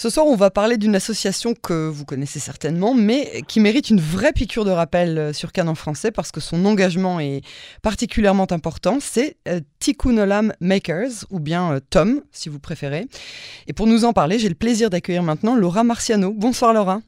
[0.00, 4.00] Ce soir, on va parler d'une association que vous connaissez certainement, mais qui mérite une
[4.00, 7.42] vraie piqûre de rappel euh, sur Canon français parce que son engagement est
[7.82, 8.96] particulièrement important.
[8.98, 13.08] C'est euh, Tikkun Olam Makers, ou bien euh, Tom, si vous préférez.
[13.66, 16.32] Et pour nous en parler, j'ai le plaisir d'accueillir maintenant Laura Marciano.
[16.32, 17.02] Bonsoir Laura.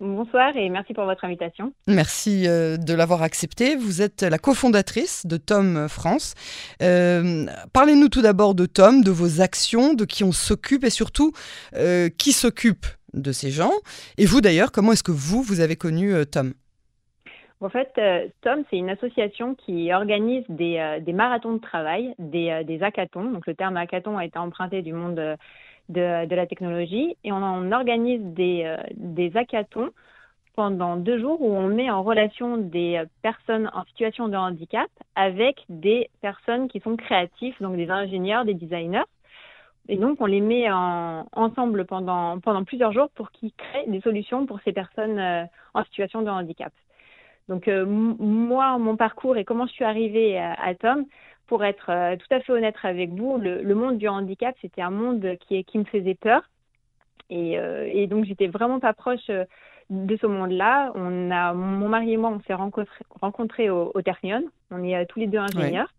[0.00, 1.72] Bonsoir et merci pour votre invitation.
[1.88, 3.74] Merci euh, de l'avoir accepté.
[3.74, 6.34] Vous êtes la cofondatrice de Tom France.
[6.82, 11.32] Euh, parlez-nous tout d'abord de Tom, de vos actions, de qui on s'occupe et surtout
[11.74, 13.72] euh, qui s'occupe de ces gens.
[14.18, 16.52] Et vous d'ailleurs, comment est-ce que vous, vous avez connu Tom?
[17.60, 17.90] En fait,
[18.42, 23.32] Tom, c'est une association qui organise des, marathons de travail, des, des hackathons.
[23.32, 25.36] Donc, le terme hackathon a été emprunté du monde
[25.88, 29.90] de, la technologie et on, organise des, euh, des hackathons
[30.54, 35.64] pendant deux jours où on met en relation des personnes en situation de handicap avec
[35.68, 39.04] des personnes qui sont créatives, donc des ingénieurs, des designers.
[39.88, 44.00] Et donc, on les met en, ensemble pendant, pendant plusieurs jours pour qu'ils créent des
[44.00, 45.44] solutions pour ces personnes euh,
[45.74, 46.72] en situation de handicap.
[47.48, 51.06] Donc, euh, moi, mon parcours et comment je suis arrivée à Tom,
[51.48, 54.90] pour être euh, tout à fait honnête avec vous, le, monde du handicap, c'était un
[54.90, 56.42] monde qui, qui me faisait peur.
[57.30, 59.44] Et, euh, et donc, j'étais vraiment pas proche euh,
[59.90, 60.92] de ce monde-là.
[60.94, 64.44] On a, mon mari et moi, on s'est rencontrés, rencontrés au, au Ternion.
[64.70, 65.92] On est tous les deux ingénieurs.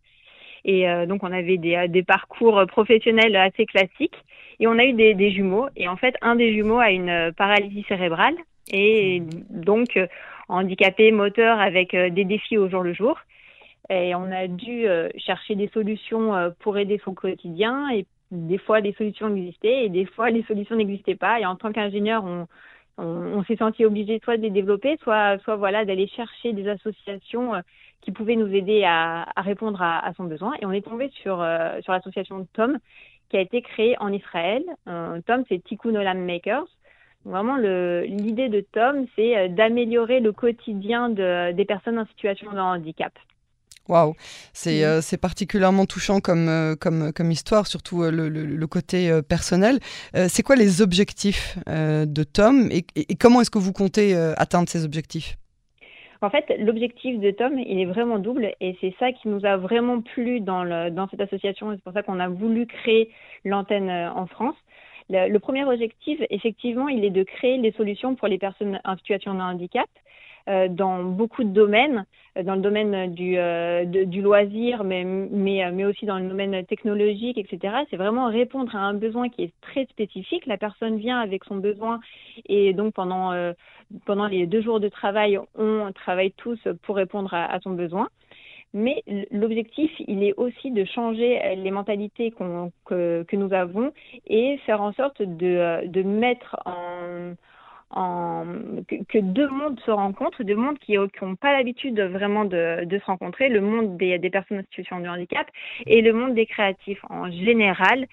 [0.65, 4.25] Et donc, on avait des, des, parcours professionnels assez classiques.
[4.59, 5.69] Et on a eu des, des, jumeaux.
[5.77, 8.35] Et en fait, un des jumeaux a une paralysie cérébrale.
[8.71, 9.97] Et donc,
[10.49, 13.17] handicapé moteur avec des défis au jour le jour.
[13.89, 17.89] Et on a dû euh, chercher des solutions euh, pour aider son quotidien.
[17.89, 21.39] Et des fois, les solutions existaient et des fois, les solutions n'existaient pas.
[21.39, 22.47] Et en tant qu'ingénieur, on,
[22.97, 27.55] on, s'est senti obligé soit de les développer, soit, soit voilà, d'aller chercher des associations
[27.55, 27.61] euh,
[28.01, 30.53] qui pouvaient nous aider à, à répondre à, à, son besoin.
[30.61, 31.45] Et on est tombé sur,
[31.81, 32.77] sur l'association Tom,
[33.29, 34.63] qui a été créée en Israël.
[35.25, 36.65] Tom, c'est Tikkun Olam Makers.
[37.25, 43.11] Vraiment, l'idée de Tom, c'est d'améliorer le quotidien de, des personnes en situation de handicap.
[43.89, 44.13] Waouh,
[44.53, 49.79] c'est euh, particulièrement touchant comme, euh, comme, comme histoire, surtout euh, le, le, côté personnel.
[50.13, 54.85] c'est quoi les objectifs de Tom et, et, comment est-ce que vous comptez atteindre ces
[54.85, 55.37] objectifs?
[56.21, 59.57] En fait, l'objectif de Tom, il est vraiment double et c'est ça qui nous a
[59.57, 61.71] vraiment plu dans, le, dans cette association.
[61.71, 63.09] C'est pour ça qu'on a voulu créer
[63.43, 64.55] l'antenne en France.
[65.09, 68.95] Le, le, premier objectif, effectivement, il est de créer des solutions pour les personnes en
[68.97, 69.89] situation de handicap.
[70.47, 72.05] Euh, dans beaucoup de domaines,
[72.37, 75.05] euh, dans le domaine du, euh, du loisir, mais,
[75.85, 77.75] aussi dans le domaine technologique, etc.
[77.89, 80.45] C'est vraiment répondre à un besoin qui est très spécifique.
[80.45, 81.99] La personne vient avec son besoin
[82.47, 83.31] et donc pendant,
[84.27, 88.09] les deux jours de travail, on travaille tous pour répondre à, son besoin.
[88.73, 93.91] Mais l'objectif, il est aussi de changer les mentalités que, nous avons
[94.27, 97.33] et faire en sorte de mettre en,
[97.91, 98.45] en,
[98.87, 103.05] que, deux mondes se rencontrent, deux mondes qui n'ont pas l'habitude vraiment de, de, se
[103.05, 105.47] rencontrer, le monde des, des, personnes en situation de handicap
[105.85, 107.03] et le monde des créatifs.
[107.09, 108.07] En général,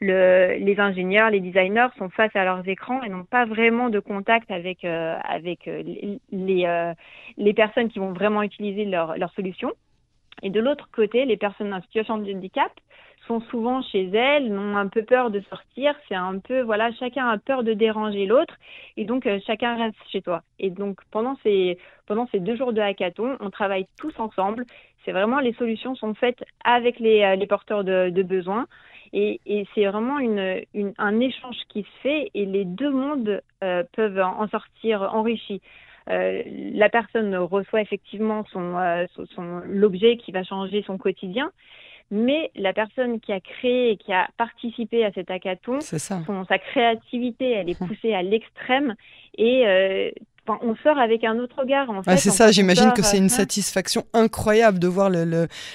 [0.00, 4.00] le, les ingénieurs, les designers sont face à leurs écrans et n'ont pas vraiment de
[4.00, 5.82] contact avec, euh, avec euh,
[6.30, 6.92] les, euh,
[7.36, 9.72] les personnes qui vont vraiment utiliser leurs leur solutions.
[10.42, 12.72] Et de l'autre côté, les personnes en situation de handicap
[13.26, 15.94] sont souvent chez elles, ont un peu peur de sortir.
[16.08, 18.54] C'est un peu, voilà, chacun a peur de déranger l'autre
[18.96, 20.42] et donc euh, chacun reste chez toi.
[20.58, 24.66] Et donc pendant ces, pendant ces deux jours de hackathon, on travaille tous ensemble.
[25.04, 28.66] C'est vraiment, les solutions sont faites avec les, euh, les porteurs de, besoins.
[29.12, 30.62] Et, et c'est vraiment une,
[30.96, 35.60] un échange qui se fait et les deux mondes euh, peuvent en sortir enrichis.
[36.08, 38.74] La personne reçoit effectivement son,
[39.36, 41.52] son l'objet qui va changer son quotidien,
[42.12, 46.58] mais la personne qui a créé et qui a participé à cet hackathon, son, sa
[46.58, 48.94] créativité, elle est poussée à l'extrême
[49.38, 50.10] et euh,
[50.46, 51.88] on sort avec un autre regard.
[51.88, 55.08] En c'est ça, j'imagine que c'est une satisfaction incroyable de voir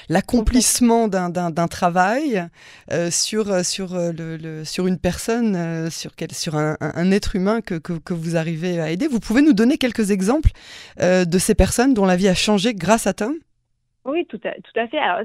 [0.10, 2.46] l'accomplissement d'un travail
[2.92, 7.62] euh, sur, euh, sur, le, sur une personne, sur, quel, sur un, un, être humain
[7.62, 9.08] que, que, que, vous arrivez à aider.
[9.08, 10.52] Vous pouvez nous donner quelques exemples
[11.00, 13.34] de ces personnes dont la vie a changé grâce à Tom
[14.08, 14.98] oui, tout à, tout à fait.
[15.00, 15.20] Alors,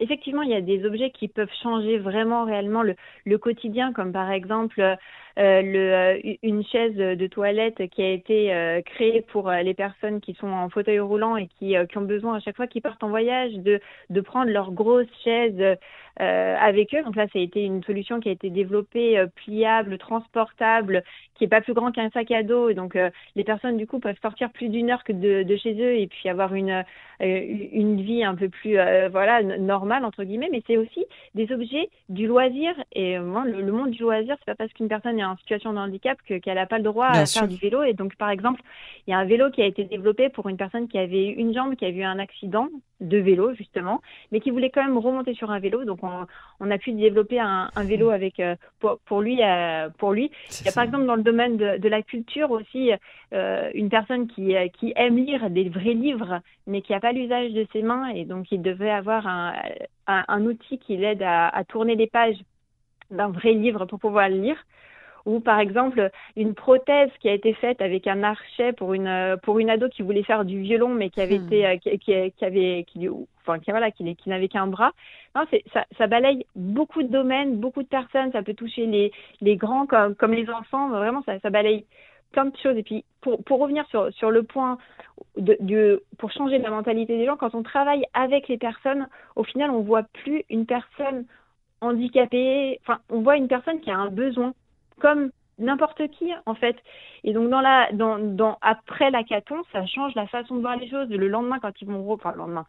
[0.00, 4.32] effectivement, il y a des objets qui peuvent changer vraiment réellement le, quotidien, comme par
[4.32, 4.96] exemple euh,
[5.36, 10.34] le, euh, une chaise de toilette qui a été euh, créée pour les personnes qui
[10.34, 13.52] sont en fauteuil roulant et qui, ont besoin à chaque fois qu'ils partent en voyage
[13.54, 15.78] de prendre leur grosse chaise
[16.20, 17.02] euh, avec eux.
[17.02, 21.04] Donc là, ça a été une solution qui a été développée, euh, pliable, transportable,
[21.34, 22.68] qui est pas plus grand qu'un sac à dos.
[22.68, 25.56] Et donc, euh, les personnes, du coup, peuvent sortir plus d'une heure que de, de,
[25.56, 26.84] chez eux et puis avoir une,
[27.20, 28.76] une vie un peu plus,
[29.10, 30.48] voilà, normale, entre guillemets.
[30.52, 32.74] Mais c'est aussi des objets du loisir.
[32.92, 35.78] Et moi, le, monde du loisir, c'est pas parce qu'une personne est en situation de
[35.78, 37.82] handicap qu'elle n'a pas le droit à faire du vélo.
[37.84, 38.60] Et donc, par exemple,
[39.06, 41.54] il y a un vélo qui a été développé pour une personne qui avait une
[41.54, 42.68] jambe, qui a eu un accident
[43.02, 44.00] de vélo, justement,
[44.30, 45.84] mais qui voulait quand même remonter sur un vélo.
[45.84, 48.14] Donc, on, a pu développer un, vélo mm.
[48.14, 49.42] avec euh, pour, lui.
[49.42, 50.30] Euh, pour lui.
[50.60, 52.90] Il y a par exemple dans le domaine de, la culture aussi
[53.34, 57.52] euh, une personne qui, qui aime lire des vrais livres, mais qui n'a pas l'usage
[57.52, 59.52] de ses mains et donc il devait avoir un,
[60.06, 62.38] un, outil qui l'aide à, à tourner les pages
[63.10, 64.64] d'un vrai livre pour pouvoir le lire
[65.24, 69.58] ou par exemple une prothèse qui a été faite avec un archet pour une pour
[69.58, 71.46] une ado qui voulait faire du violon mais qui avait hmm.
[71.46, 71.98] été euh, qui,
[72.30, 73.08] qui, avait qui
[73.40, 74.92] enfin qui voilà qui, qui n'avait qu'un bras.
[75.34, 79.12] Non c'est ça, ça balaye beaucoup de domaines beaucoup de personnes ça peut toucher les
[79.40, 80.88] les grands comme comme les enfants.
[80.88, 81.84] Vraiment ça ça balaye
[82.32, 82.76] plein de choses.
[82.76, 84.78] Et puis pour pour revenir sur sur le point
[85.36, 89.44] de, de pour changer la mentalité des gens quand on travaille avec les personnes au
[89.44, 91.26] final on voit plus une personne
[91.80, 92.78] handicapée.
[92.82, 94.54] Enfin on voit une personne qui a un besoin
[95.00, 96.76] comme n'importe qui en fait.
[97.24, 100.88] Et donc dans la dans, dans après l'hackathon, ça change la façon de voir les
[100.88, 101.08] choses.
[101.08, 102.66] Le lendemain quand ils vont enfin le lendemain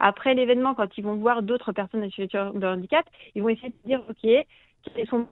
[0.00, 3.04] après l'événement quand ils vont voir d'autres personnes en situation de handicap,
[3.34, 5.26] ils vont essayer de dire ok sont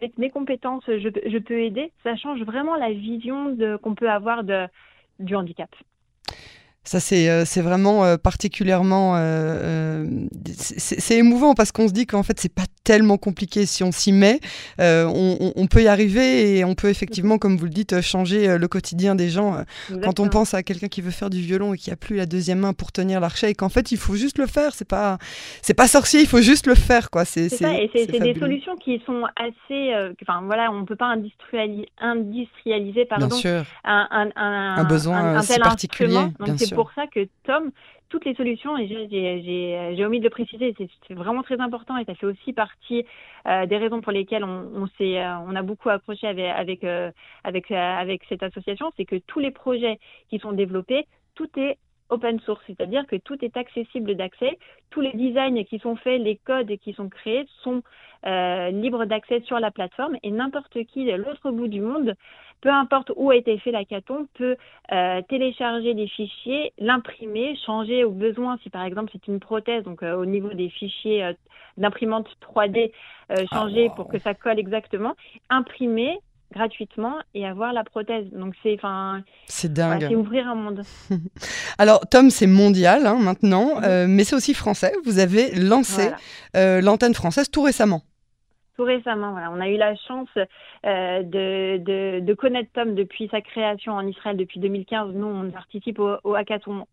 [0.00, 1.92] avec mes compétences je, je peux aider.
[2.02, 4.66] Ça change vraiment la vision qu'on peut avoir de
[5.20, 5.70] du handicap.
[6.84, 9.14] Ça, c'est euh, vraiment euh, particulièrement.
[9.16, 10.04] Euh,
[10.56, 14.10] c'est émouvant parce qu'on se dit qu'en fait, c'est pas tellement compliqué si on s'y
[14.10, 14.40] met.
[14.78, 18.68] On, on, peut y arriver et on peut effectivement, comme vous le dites, changer le
[18.68, 19.64] quotidien des gens.
[20.02, 22.26] Quand on pense à quelqu'un qui veut faire du violon et qui a plus la
[22.26, 24.74] deuxième main pour tenir l'archet et qu'en fait, il faut juste le faire.
[24.74, 25.18] C'est pas,
[25.62, 27.24] c'est pas sorcier, il faut juste le faire, quoi.
[27.24, 27.72] C'est ça.
[27.74, 29.92] Et c'est des solutions qui sont assez.
[30.22, 33.64] Enfin, voilà, on peut pas industrialiser, industrialiser pardon, bien sûr.
[33.84, 36.18] Un, un, un, un, besoin un, particulier.
[36.40, 37.70] bien sûr c'est pour ça que Tom,
[38.08, 42.14] toutes les solutions, et j'ai omis de le préciser, c'est vraiment très important et ça
[42.14, 43.04] fait aussi partie
[43.46, 47.10] euh, des raisons pour lesquelles on, on, euh, on a beaucoup approché avec, avec, euh,
[47.44, 49.98] avec, avec cette association, c'est que tous les projets
[50.28, 51.78] qui sont développés, tout est
[52.12, 54.58] open source, c'est-à-dire que tout est accessible d'accès,
[54.90, 57.82] tous les designs qui sont faits, les codes qui sont créés sont
[58.26, 62.14] euh, libres d'accès sur la plateforme et n'importe qui de l'autre bout du monde
[62.60, 64.56] peu importe où a été fait l'hackathon, peut
[64.92, 70.04] euh, télécharger des fichiers, l'imprimer, changer au besoin, si par exemple c'est une prothèse, donc
[70.04, 71.34] euh, au niveau des fichiers
[71.76, 72.92] d'imprimante 3D,
[73.30, 75.16] ah, changer pour que ça colle exactement,
[75.50, 76.20] imprimer
[76.52, 78.26] gratuitement et avoir la prothèse.
[78.32, 80.06] Donc c'est enfin c'est dingue.
[80.08, 80.82] c'est ouvrir un monde.
[81.78, 84.06] Alors Tom, c'est mondial hein, maintenant, mhm.
[84.08, 84.92] mais c'est aussi français.
[85.04, 86.10] Vous avez lancé
[86.54, 88.02] l'antenne française tout récemment
[88.76, 89.32] tout récemment.
[89.32, 89.50] Voilà.
[89.50, 94.06] On a eu la chance euh, de, de, de, connaître Tom depuis sa création en
[94.06, 95.14] Israël depuis 2015.
[95.14, 96.86] Nous, on participe au, au hackathon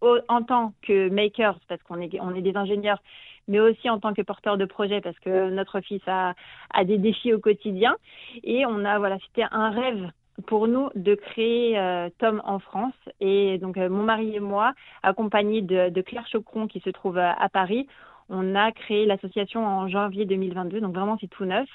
[0.00, 3.02] en tant que makers, parce qu'on est, on est des ingénieurs,
[3.48, 6.34] mais aussi en tant que porteurs de projet, parce que notre fils a,
[6.72, 7.96] a des défis au quotidien.
[8.44, 10.10] Et on a, voilà, c'était un rêve
[10.46, 12.94] pour nous de créer euh, Tom en France.
[13.20, 14.72] Et donc, euh, mon mari et moi,
[15.02, 17.88] accompagnés de, de Claire Chocron, qui se trouve à Paris,
[18.28, 21.68] on a créé l'association en janvier 2022, donc vraiment c'est tout neuf.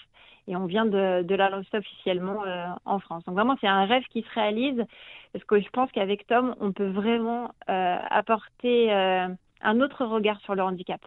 [0.48, 3.24] Et on vient de, la lancer officiellement euh, en France.
[3.24, 4.84] Donc vraiment, c'est un rêve qui se réalise
[5.32, 9.28] parce que je pense qu'avec Tom, on peut vraiment euh, apporter euh,
[9.62, 11.00] un autre regard sur le handicap.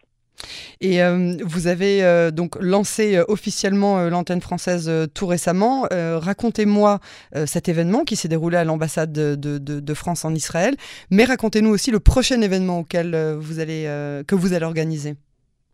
[0.81, 1.01] Et
[1.45, 5.87] vous avez donc lancé officiellement l'antenne française tout récemment.
[5.91, 6.99] racontez-moi
[7.47, 10.75] cet événement qui s'est déroulé à l'ambassade de, France en Israël,
[11.11, 13.85] mais racontez-nous aussi le prochain événement auquel vous allez,
[14.27, 15.15] que vous allez organiser.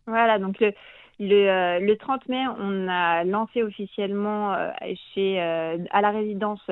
[0.07, 0.73] Voilà, donc le,
[1.21, 4.71] le, le 30 mai, on a lancé officiellement euh,
[5.15, 6.63] chez, euh, à la résidence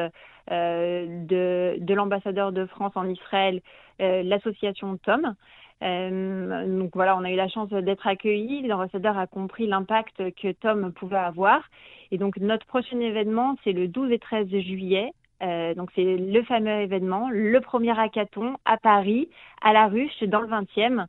[0.51, 3.61] euh, de, de l'ambassadeur de France en Israël
[4.03, 5.35] l'association Tom.
[5.81, 8.67] Donc voilà, on a eu la chance d'être accueillis.
[8.67, 11.63] L'ambassadeur a compris l'impact que Tom pouvait avoir.
[12.11, 15.13] Et donc notre prochain événement, c'est le 12 et 13 juillet.
[15.41, 19.29] donc c'est le fameux événement, le premier hackathon à Paris,
[19.63, 21.07] à la Ruche, dans le 20e.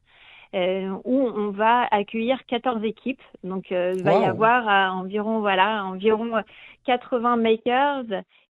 [0.54, 3.22] Euh, où on va accueillir 14 équipes.
[3.42, 6.44] Donc, euh, il va y avoir euh, environ, voilà, environ
[6.86, 8.04] 80 makers,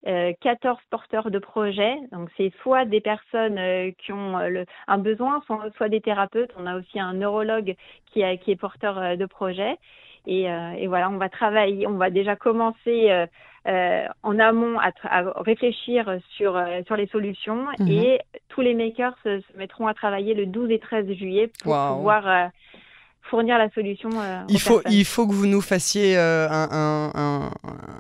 [0.06, 1.98] 14 porteurs de projets.
[2.12, 3.60] Donc, c'est soit des personnes
[3.98, 5.42] qui ont le, un besoin,
[5.76, 6.52] soit, des thérapeutes.
[6.58, 7.76] On a aussi un neurologue
[8.06, 9.78] qui, qui est porteur de projets.
[10.26, 13.28] Et, et, voilà, on va travailler, on va déjà commencer
[13.68, 14.94] euh, en amont à,
[15.42, 17.88] réfléchir sur, euh, sur les solutions mhm.
[17.90, 22.28] et tous les makers se, mettront à travailler le 12 et 13 juillet pour pouvoir
[22.28, 22.48] euh,
[23.30, 24.10] fournir la solution.
[24.16, 27.52] Euh, il, faut, il faut que vous nous fassiez euh, un, un,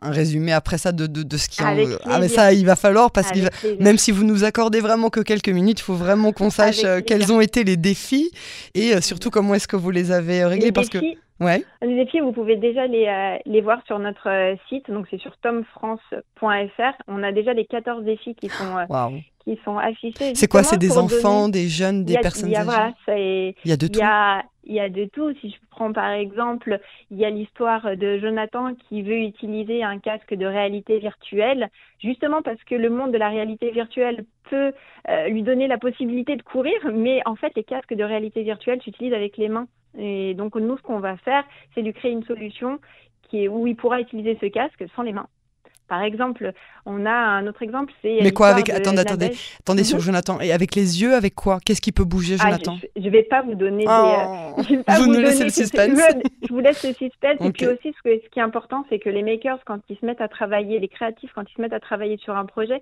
[0.01, 1.75] un, résumé après ça de, de, de ce qui en...
[2.05, 3.39] Ah, mais ça, il va falloir parce que
[3.81, 7.01] même si vous nous accordez vraiment que quelques minutes, il faut vraiment qu'on sache euh,
[7.05, 8.31] quels ont été les défis
[8.73, 10.71] et surtout comment est-ce que vous les avez réglés.
[10.71, 10.99] parce que
[11.39, 11.63] Ouais.
[11.83, 16.93] Les défis, vous pouvez déjà les, les voir sur notre site, donc c'est sur tomfrance.fr.
[17.07, 20.33] On a déjà les 14 défis qui sont, qui sont affichés.
[20.35, 20.63] C'est quoi?
[20.63, 23.55] C'est des enfants, des jeunes, des personnes âgées?
[23.63, 23.99] Il y a de tout.
[23.99, 25.33] Il y a, de tout.
[25.41, 29.99] Si je prends par exemple, il y a l'histoire de Jonathan qui veut utiliser un
[29.99, 31.69] casque de réalité virtuelle,
[31.99, 34.73] justement parce que le monde de la réalité virtuelle peut
[35.29, 39.13] lui donner la possibilité de courir, mais en fait, les casques de réalité virtuelle s'utilisent
[39.13, 39.67] avec les mains.
[39.97, 41.43] Et donc, nous, ce qu'on va faire,
[41.73, 42.79] c'est lui créer une solution
[43.23, 45.27] qui est, où il pourra utiliser ce casque sans les mains.
[45.87, 46.51] Par exemple,
[46.85, 48.19] on a un autre exemple, c'est.
[48.21, 50.03] Mais quoi avec Attendez, attendez, attendez sur mhm.
[50.03, 50.39] Jonathan.
[50.41, 51.59] Et avec les yeux, avec quoi?
[51.63, 52.77] Qu'est-ce qui peut bouger, ah, Jonathan?
[52.95, 53.85] Je ne vais pas vous donner.
[53.85, 54.61] des, euh, oh,
[54.97, 55.99] vous, nous laissez le suspense.
[56.43, 57.39] Je vous laisse le suspense.
[57.39, 60.05] Et puis aussi, ce, ce qui est important, c'est que les makers, quand ils se
[60.05, 62.81] mettent à travailler, les créatifs, quand ils se mettent à travailler sur un projet,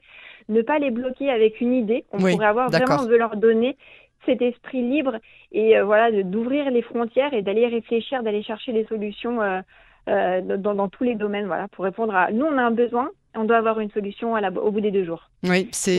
[0.49, 2.05] ne pas les bloquer avec une idée.
[2.11, 3.77] On pourrait avoir vraiment, on veut leur donner
[4.25, 5.17] cet esprit libre
[5.51, 9.61] et euh, voilà d'ouvrir les frontières et d'aller réfléchir, d'aller chercher les solutions euh,
[10.07, 12.31] euh, dans, dans, tous les domaines, voilà, pour répondre à.
[12.31, 14.91] Nous, on a un besoin, on doit avoir une solution à la, au bout des
[14.91, 15.29] deux jours.
[15.43, 15.97] Oui, c'est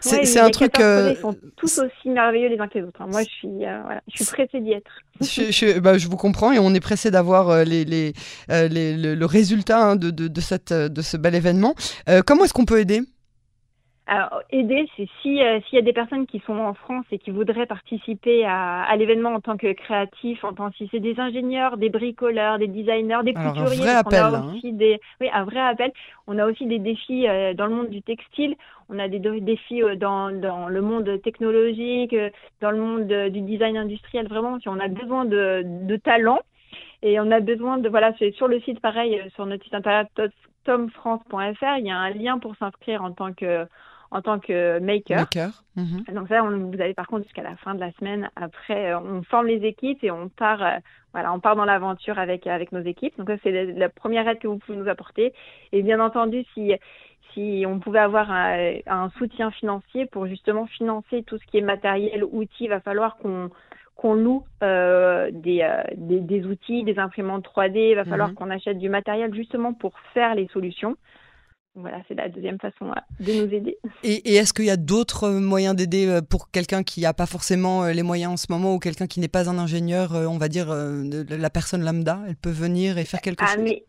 [0.00, 0.74] c'est un truc.
[0.78, 3.02] Ils sont tous aussi merveilleux les uns que les autres.
[3.02, 3.08] Hein.
[3.10, 4.90] Moi, je suis, voilà, je suis pressée d'y être.
[5.20, 8.12] je, je, bah, je, vous comprends et on est pressé d'avoir les, les,
[8.48, 11.74] les, le, résultat hein, de, de, de, cette, de ce bel événement.
[12.26, 13.02] comment est-ce qu'on peut aider?
[14.08, 17.18] Alors, aider, c'est si euh, s'il y a des personnes qui sont en France et
[17.18, 21.18] qui voudraient participer à, à l'événement en tant que créatifs, en tant si c'est des
[21.18, 24.54] ingénieurs, des bricoleurs, des designers, des couturiers, un vrai appel, on a hein.
[24.54, 25.92] aussi des, oui, un vrai appel.
[26.28, 28.54] On a aussi des défis euh, dans le monde du textile.
[28.88, 32.14] On a des défis euh, dans, dans le monde technologique,
[32.60, 34.28] dans le monde du design industriel.
[34.28, 36.40] Vraiment, si on a besoin de, de talents
[37.02, 40.08] et on a besoin de voilà, c'est sur le site pareil, sur notre site internet
[40.64, 43.66] tomfrance.fr, il y a un lien pour s'inscrire en tant que
[44.16, 45.26] en tant que maker.
[45.76, 46.04] Mhm.
[46.14, 48.30] Donc ça, on, vous avez par contre jusqu'à la fin de la semaine.
[48.34, 50.78] Après, euh, on forme les équipes et on part, euh,
[51.12, 53.16] voilà, on part dans l'aventure avec avec nos équipes.
[53.18, 55.34] Donc ça, c'est la, première aide que vous pouvez nous apporter.
[55.72, 56.72] Et bien entendu, si
[57.34, 61.62] si on pouvait avoir un, un, soutien financier pour justement financer tout ce qui est
[61.62, 63.50] matériel, outils, il va falloir qu'on
[63.96, 68.34] qu'on loue euh, des, euh, des, des, outils, des imprimantes 3D, il va falloir mhm.
[68.34, 70.96] qu'on achète du matériel justement pour faire les solutions.
[71.78, 72.86] Voilà, c'est la deuxième façon
[73.20, 73.76] de nous aider.
[74.02, 77.26] Et, est-ce qu'il y a d'autres euh, moyens d'aider euh, pour quelqu'un qui n'a pas
[77.26, 80.38] forcément euh, les moyens en ce moment ou quelqu'un qui n'est pas un ingénieur, on
[80.38, 83.62] va dire la personne lambda Elle peut venir et faire quelque ah, chose?
[83.62, 83.84] mais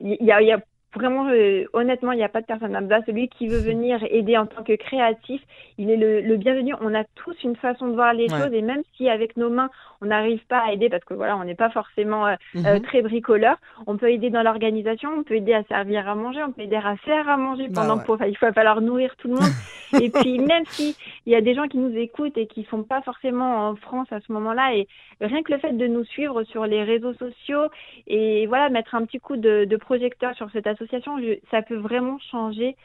[0.00, 0.60] il y a, y a
[0.94, 3.00] vraiment, euh, honnêtement, il n'y a pas de personne lambda.
[3.06, 5.40] Celui qui veut venir aider en tant que créatif,
[5.76, 6.74] il est le, bienvenu.
[6.80, 9.70] On a tous une façon de voir les choses et même si avec nos mains,
[10.00, 12.82] on n'arrive pas à aider parce que voilà, on n'est pas forcément euh, euh, mhm.
[12.82, 16.52] très bricoleur, on peut aider dans l'organisation, on peut aider à servir à manger, on
[16.52, 19.34] peut aider à faire à manger bah pendant pour, il va falloir nourrir tout le
[19.34, 19.50] monde.
[20.00, 22.82] et puis même si il y a des gens qui nous écoutent et qui sont
[22.82, 24.86] pas forcément en France à ce moment-là et
[25.20, 27.68] rien que le fait de nous suivre sur les réseaux sociaux
[28.06, 31.16] et voilà, mettre un petit coup de, de projecteur sur cette association
[31.50, 32.76] ça peut vraiment changer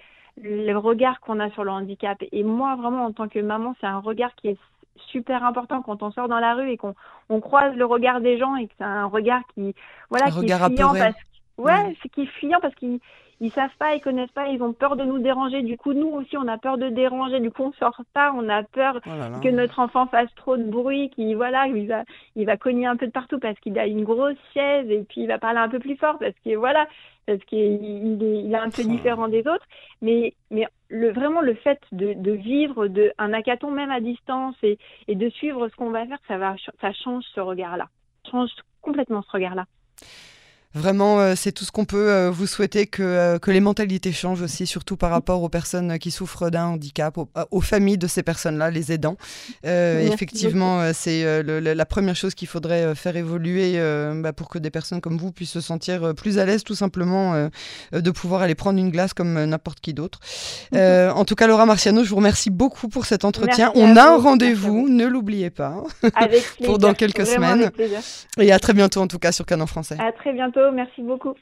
[0.41, 2.17] le regard qu'on a sur le handicap.
[2.31, 4.57] Et moi, vraiment, en tant que maman, c'est un regard qui est
[5.11, 6.95] super important quand on sort dans la rue et qu'on
[7.29, 9.75] on croise le regard des gens et que c'est un regard qui
[10.09, 11.15] voilà qui est fuyant parce
[11.57, 12.99] ouais, c'est qui est fuyant parce qu'il
[13.39, 15.61] ils savent pas, ils connaissent pas, ils ont peur de nous déranger.
[15.61, 17.39] Du coup, nous aussi, on a peur de déranger.
[17.39, 20.63] Du coup, on sort pas, on a peur oh que notre enfant fasse trop de
[20.63, 22.03] bruit, qu'il voilà, il va,
[22.35, 25.21] il va cogner un peu de partout parce qu'il a une grosse chaise et puis
[25.21, 26.87] il va parler un peu plus fort parce que voilà,
[27.25, 29.65] parce qu'il est, il est un peu différent des autres.
[30.01, 34.55] Mais, mais le, vraiment le fait de, de vivre de un hackathon même à distance
[34.63, 37.87] et, et de suivre ce qu'on va faire, ça va, ça change ce regard-là,
[38.29, 39.65] change complètement ce regard-là.
[40.75, 44.11] Vraiment, euh, c'est tout ce qu'on peut euh, vous souhaiter que, euh, que les mentalités
[44.11, 47.15] changent aussi, surtout par rapport aux personnes qui souffrent d'un handicap,
[47.51, 49.17] aux, familles de ces personnes-là, les aidants.
[49.63, 53.79] effectivement, c'est la première chose qu'il faudrait faire évoluer
[54.15, 57.49] bah, pour que des personnes comme vous puissent se sentir plus à l'aise, tout simplement,
[57.91, 60.19] de pouvoir aller prendre une glace comme n'importe qui d'autre.
[60.71, 61.13] Mhm.
[61.15, 63.71] en tout cas, Laura Marciano, je vous remercie beaucoup pour cet entretien.
[63.75, 65.83] On a un rendez-vous, ne l'oubliez pas,
[66.65, 67.71] pour dans quelques semaines.
[68.39, 69.97] Et à très bientôt, en tout cas, sur Canon Français.
[69.99, 70.33] À très
[70.71, 71.35] merci beaucoup.